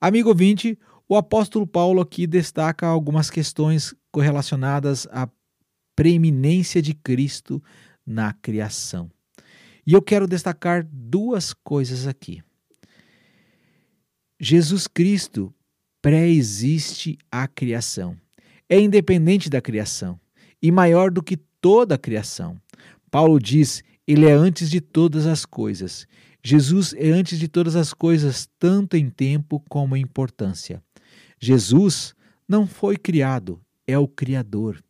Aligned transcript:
Amigo 0.00 0.30
ouvinte, 0.30 0.78
o 1.08 1.16
apóstolo 1.16 1.66
Paulo 1.66 2.00
aqui 2.00 2.26
destaca 2.26 2.86
algumas 2.86 3.28
questões 3.28 3.94
correlacionadas 4.10 5.06
à 5.10 5.28
preeminência 5.94 6.80
de 6.80 6.94
Cristo 6.94 7.62
na 8.06 8.32
criação. 8.32 9.10
E 9.86 9.92
eu 9.92 10.00
quero 10.00 10.26
destacar 10.26 10.88
duas 10.90 11.52
coisas 11.52 12.06
aqui. 12.06 12.42
Jesus 14.40 14.86
Cristo 14.86 15.52
pré-existe 16.00 17.18
a 17.30 17.46
criação. 17.46 18.16
É 18.68 18.80
independente 18.80 19.50
da 19.50 19.60
criação 19.60 20.18
e 20.62 20.70
maior 20.70 21.10
do 21.10 21.22
que 21.22 21.38
toda 21.60 21.94
a 21.94 21.98
criação. 21.98 22.56
Paulo 23.10 23.38
diz: 23.38 23.82
Ele 24.06 24.26
é 24.26 24.32
antes 24.32 24.70
de 24.70 24.80
todas 24.80 25.26
as 25.26 25.44
coisas. 25.44 26.06
Jesus 26.42 26.94
é 26.94 27.10
antes 27.10 27.38
de 27.38 27.48
todas 27.48 27.76
as 27.76 27.92
coisas, 27.92 28.48
tanto 28.58 28.96
em 28.96 29.10
tempo 29.10 29.62
como 29.68 29.96
em 29.96 30.02
importância. 30.02 30.82
Jesus 31.38 32.14
não 32.48 32.66
foi 32.66 32.96
criado, 32.96 33.60
é 33.86 33.98
o 33.98 34.08
Criador. 34.08 34.82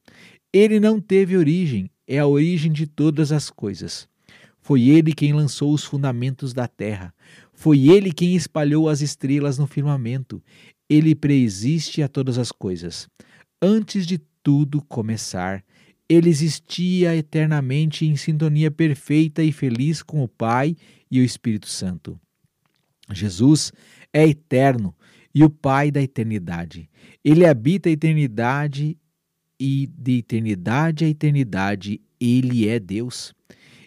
Ele 0.53 0.78
não 0.78 1.00
teve 1.00 1.36
origem, 1.36 1.91
é 2.06 2.19
a 2.19 2.27
origem 2.27 2.73
de 2.73 2.86
todas 2.86 3.33
as 3.33 3.50
coisas. 3.50 4.08
Foi 4.61 4.89
ele 4.89 5.12
quem 5.12 5.33
lançou 5.33 5.73
os 5.73 5.84
fundamentos 5.84 6.52
da 6.52 6.69
terra. 6.69 7.14
Foi 7.52 7.89
ele 7.89 8.12
quem 8.12 8.36
espalhou 8.36 8.89
as 8.89 9.00
estrelas 9.00 9.58
no 9.58 9.67
firmamento. 9.67 10.42
Ele 10.89 11.14
preexiste 11.14 12.02
a 12.02 12.08
todas 12.08 12.39
as 12.39 12.52
coisas. 12.52 13.08
Antes 13.61 14.06
de 14.06 14.19
tudo 14.42 14.83
começar, 14.83 15.64
ele 16.11 16.28
existia 16.28 17.14
eternamente 17.14 18.05
em 18.05 18.16
sintonia 18.16 18.69
perfeita 18.69 19.44
e 19.44 19.53
feliz 19.53 20.03
com 20.03 20.25
o 20.25 20.28
Pai 20.28 20.77
e 21.08 21.20
o 21.20 21.25
Espírito 21.25 21.69
Santo. 21.69 22.19
Jesus 23.12 23.72
é 24.12 24.27
eterno 24.27 24.92
e 25.33 25.44
o 25.44 25.48
Pai 25.48 25.92
da 25.92 26.02
eternidade. 26.02 26.91
Ele 27.25 27.47
habita 27.47 27.89
a 27.89 27.92
eternidade 27.92 28.98
e 29.58 29.86
de 29.86 30.19
eternidade 30.19 31.05
a 31.05 31.08
eternidade 31.08 32.00
ele 32.20 32.69
é 32.69 32.80
Deus. 32.80 33.33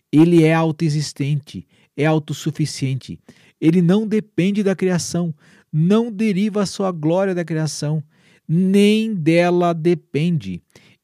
Ele 0.09 0.45
é 0.45 0.53
autoexistente, 0.53 1.67
é 1.97 2.05
autossuficiente. 2.05 3.19
Ele 3.59 3.81
não 3.81 4.07
depende 4.07 4.63
da 4.63 4.77
criação, 4.77 5.35
não 5.69 6.09
deriva 6.09 6.61
a 6.61 6.65
sua 6.65 6.89
glória 6.89 7.35
da 7.35 7.43
criação, 7.43 8.01
nem 8.47 9.13
dela 9.13 9.73
depende. 9.73 10.61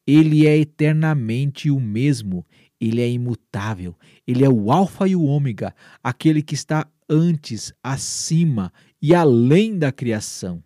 Ele 0.10 0.48
é 0.48 0.58
eternamente 0.58 1.70
o 1.70 1.80
mesmo, 1.80 2.44
ele 2.82 3.00
é 3.00 3.08
imutável, 3.08 3.96
ele 4.26 4.44
é 4.44 4.50
o 4.50 4.72
Alfa 4.72 5.08
e 5.08 5.16
o 5.16 5.22
Ômega, 5.22 5.72
aquele 6.04 6.42
que 6.42 6.56
está 6.56 6.88
antes, 7.08 7.72
acima 7.84 8.74
e 9.00 9.14
além 9.14 9.78
da 9.78 9.92
criação. 9.92 10.64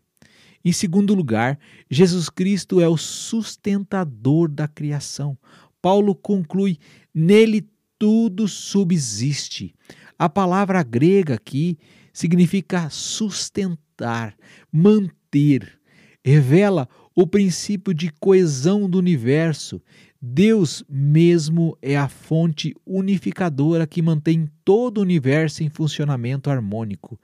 Em 0.63 0.71
segundo 0.71 1.13
lugar, 1.13 1.59
Jesus 1.91 2.29
Cristo 2.29 2.79
é 2.79 2.87
o 2.87 2.95
sustentador 2.95 4.47
da 4.47 4.65
criação. 4.65 5.37
Paulo 5.81 6.15
conclui: 6.15 6.77
nele 7.13 7.67
tudo 7.99 8.47
subsiste. 8.47 9.75
A 10.17 10.29
palavra 10.29 10.81
grega 10.83 11.33
aqui 11.33 11.77
significa 12.13 12.89
sustentar, 12.89 14.37
manter, 14.71 15.77
revela 16.23 16.87
o 17.15 17.27
princípio 17.27 17.93
de 17.93 18.11
coesão 18.19 18.89
do 18.89 18.97
universo. 18.97 19.81
Deus 20.21 20.83
mesmo 20.89 21.77
é 21.81 21.97
a 21.97 22.07
fonte 22.07 22.73
unificadora 22.85 23.85
que 23.85 24.01
mantém 24.01 24.47
todo 24.63 24.99
o 24.99 25.01
universo 25.01 25.63
em 25.63 25.69
funcionamento 25.69 26.49
harmônico. 26.49 27.19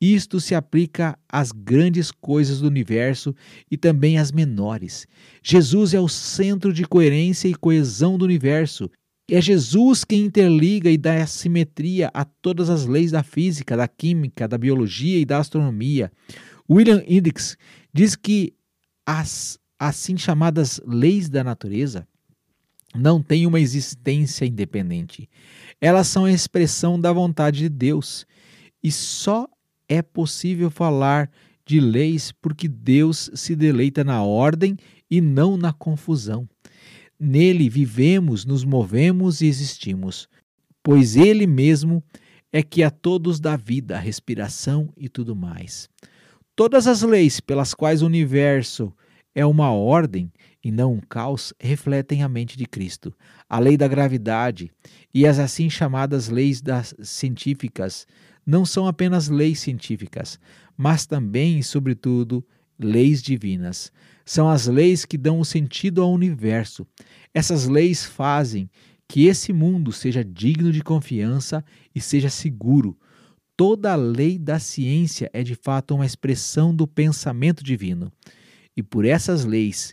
Isto 0.00 0.40
se 0.40 0.54
aplica 0.54 1.18
às 1.28 1.50
grandes 1.50 2.10
coisas 2.12 2.60
do 2.60 2.68
universo 2.68 3.34
e 3.70 3.76
também 3.76 4.16
às 4.16 4.30
menores. 4.30 5.06
Jesus 5.42 5.92
é 5.92 6.00
o 6.00 6.08
centro 6.08 6.72
de 6.72 6.84
coerência 6.84 7.48
e 7.48 7.54
coesão 7.54 8.16
do 8.16 8.24
universo. 8.24 8.88
É 9.30 9.42
Jesus 9.42 10.04
quem 10.04 10.24
interliga 10.24 10.88
e 10.88 10.96
dá 10.96 11.26
simetria 11.26 12.10
a 12.14 12.24
todas 12.24 12.70
as 12.70 12.86
leis 12.86 13.10
da 13.10 13.22
física, 13.22 13.76
da 13.76 13.88
química, 13.88 14.48
da 14.48 14.56
biologia 14.56 15.18
e 15.18 15.24
da 15.24 15.38
astronomia. 15.38 16.10
William 16.70 17.02
Index 17.06 17.56
diz 17.92 18.14
que 18.14 18.54
as 19.08 19.58
assim 19.78 20.18
chamadas 20.18 20.78
leis 20.84 21.30
da 21.30 21.42
natureza 21.42 22.06
não 22.94 23.22
têm 23.22 23.46
uma 23.46 23.58
existência 23.58 24.44
independente. 24.44 25.30
Elas 25.80 26.08
são 26.08 26.26
a 26.26 26.32
expressão 26.32 27.00
da 27.00 27.10
vontade 27.10 27.60
de 27.60 27.68
Deus. 27.70 28.26
E 28.82 28.92
só 28.92 29.48
é 29.88 30.02
possível 30.02 30.70
falar 30.70 31.30
de 31.64 31.80
leis 31.80 32.32
porque 32.32 32.68
Deus 32.68 33.30
se 33.32 33.56
deleita 33.56 34.04
na 34.04 34.22
ordem 34.22 34.76
e 35.10 35.22
não 35.22 35.56
na 35.56 35.72
confusão. 35.72 36.46
Nele 37.18 37.70
vivemos, 37.70 38.44
nos 38.44 38.62
movemos 38.62 39.40
e 39.40 39.46
existimos, 39.46 40.28
pois 40.82 41.16
Ele 41.16 41.46
mesmo 41.46 42.04
é 42.52 42.62
que 42.62 42.82
a 42.82 42.90
todos 42.90 43.40
dá 43.40 43.56
vida, 43.56 43.98
respiração 43.98 44.92
e 44.98 45.08
tudo 45.08 45.34
mais. 45.34 45.88
Todas 46.58 46.88
as 46.88 47.02
leis 47.02 47.38
pelas 47.38 47.72
quais 47.72 48.02
o 48.02 48.06
universo 48.06 48.92
é 49.32 49.46
uma 49.46 49.70
ordem 49.70 50.28
e 50.60 50.72
não 50.72 50.94
um 50.94 50.98
caos 51.00 51.54
refletem 51.60 52.24
a 52.24 52.28
mente 52.28 52.58
de 52.58 52.66
Cristo. 52.66 53.14
A 53.48 53.60
lei 53.60 53.76
da 53.76 53.86
gravidade 53.86 54.68
e 55.14 55.24
as 55.24 55.38
assim 55.38 55.70
chamadas 55.70 56.28
leis 56.28 56.60
das 56.60 56.96
científicas 57.00 58.08
não 58.44 58.64
são 58.64 58.88
apenas 58.88 59.28
leis 59.28 59.60
científicas, 59.60 60.36
mas 60.76 61.06
também 61.06 61.60
e 61.60 61.62
sobretudo 61.62 62.44
leis 62.76 63.22
divinas. 63.22 63.92
São 64.24 64.48
as 64.48 64.66
leis 64.66 65.04
que 65.04 65.16
dão 65.16 65.38
o 65.38 65.44
sentido 65.44 66.02
ao 66.02 66.12
universo. 66.12 66.84
Essas 67.32 67.68
leis 67.68 68.04
fazem 68.04 68.68
que 69.06 69.26
esse 69.26 69.52
mundo 69.52 69.92
seja 69.92 70.24
digno 70.24 70.72
de 70.72 70.82
confiança 70.82 71.64
e 71.94 72.00
seja 72.00 72.28
seguro, 72.28 72.98
Toda 73.58 73.92
a 73.92 73.96
lei 73.96 74.38
da 74.38 74.60
ciência 74.60 75.28
é 75.32 75.42
de 75.42 75.56
fato 75.56 75.92
uma 75.92 76.06
expressão 76.06 76.72
do 76.72 76.86
pensamento 76.86 77.64
divino. 77.64 78.12
E 78.76 78.84
por 78.84 79.04
essas 79.04 79.44
leis, 79.44 79.92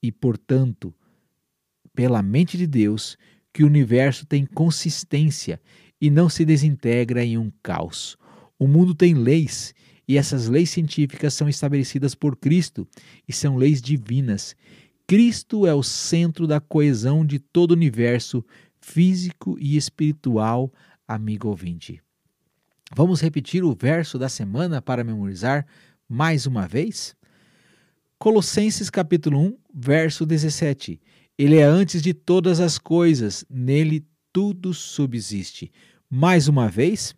e 0.00 0.12
portanto, 0.12 0.94
pela 1.92 2.22
mente 2.22 2.56
de 2.56 2.68
Deus, 2.68 3.18
que 3.52 3.64
o 3.64 3.66
universo 3.66 4.24
tem 4.24 4.46
consistência 4.46 5.60
e 6.00 6.08
não 6.08 6.28
se 6.28 6.44
desintegra 6.44 7.24
em 7.24 7.36
um 7.36 7.50
caos. 7.64 8.16
O 8.56 8.68
mundo 8.68 8.94
tem 8.94 9.12
leis, 9.12 9.74
e 10.06 10.16
essas 10.16 10.48
leis 10.48 10.70
científicas 10.70 11.34
são 11.34 11.48
estabelecidas 11.48 12.14
por 12.14 12.36
Cristo 12.36 12.86
e 13.26 13.32
são 13.32 13.56
leis 13.56 13.82
divinas. 13.82 14.54
Cristo 15.04 15.66
é 15.66 15.74
o 15.74 15.82
centro 15.82 16.46
da 16.46 16.60
coesão 16.60 17.26
de 17.26 17.40
todo 17.40 17.72
o 17.72 17.74
universo 17.74 18.44
físico 18.80 19.56
e 19.58 19.76
espiritual, 19.76 20.72
amigo 21.08 21.48
ouvinte. 21.48 22.00
Vamos 22.96 23.20
repetir 23.20 23.64
o 23.64 23.74
verso 23.74 24.16
da 24.16 24.28
semana 24.28 24.80
para 24.80 25.02
memorizar 25.02 25.66
mais 26.08 26.46
uma 26.46 26.68
vez? 26.68 27.16
Colossenses 28.20 28.88
capítulo 28.88 29.40
1, 29.40 29.58
verso 29.74 30.24
17. 30.24 31.00
Ele 31.36 31.56
é 31.56 31.64
antes 31.64 32.00
de 32.00 32.14
todas 32.14 32.60
as 32.60 32.78
coisas, 32.78 33.44
nele 33.50 34.06
tudo 34.32 34.72
subsiste. 34.72 35.72
Mais 36.08 36.46
uma 36.46 36.68
vez, 36.68 37.16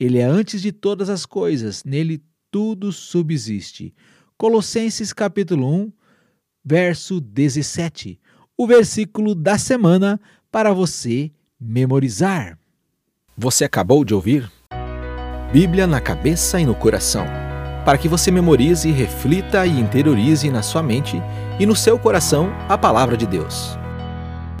ele 0.00 0.18
é 0.18 0.24
antes 0.24 0.60
de 0.60 0.72
todas 0.72 1.08
as 1.08 1.24
coisas, 1.24 1.84
nele 1.84 2.20
tudo 2.50 2.90
subsiste. 2.90 3.94
Colossenses 4.36 5.12
capítulo 5.12 5.72
1, 5.72 5.92
verso 6.64 7.20
17. 7.20 8.18
O 8.56 8.66
versículo 8.66 9.36
da 9.36 9.56
semana 9.56 10.20
para 10.50 10.72
você 10.72 11.30
memorizar. 11.60 12.58
Você 13.38 13.64
acabou 13.64 14.04
de 14.04 14.14
ouvir 14.14 14.50
Bíblia 15.52 15.86
na 15.86 16.00
cabeça 16.00 16.58
e 16.58 16.64
no 16.64 16.74
coração, 16.74 17.26
para 17.84 17.98
que 17.98 18.08
você 18.08 18.30
memorize, 18.30 18.90
reflita 18.90 19.66
e 19.66 19.78
interiorize 19.78 20.50
na 20.50 20.62
sua 20.62 20.82
mente 20.82 21.22
e 21.60 21.66
no 21.66 21.76
seu 21.76 21.98
coração 21.98 22.50
a 22.70 22.78
palavra 22.78 23.18
de 23.18 23.26
Deus. 23.26 23.81